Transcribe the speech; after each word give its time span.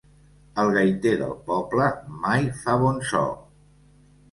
El 0.63 0.71
gaiter 0.77 1.11
del 1.19 1.35
poble 1.51 1.91
mai 2.25 2.51
fa 2.65 2.77
bon 2.87 3.01
so. 3.13 3.25